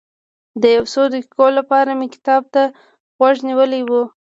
د 0.61 0.63
یو 0.75 0.85
څو 0.93 1.01
دقیقو 1.13 1.47
لپاره 1.57 1.91
مې 1.99 2.07
کتاب 2.15 2.41
ته 2.53 2.63
غوږ 3.17 3.37
نیولی 3.47 3.81
و. 3.87 3.91